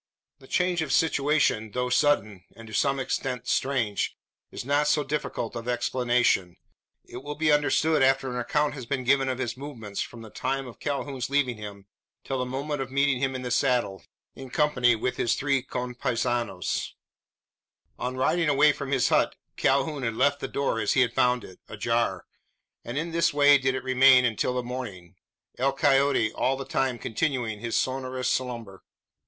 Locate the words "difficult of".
5.03-5.67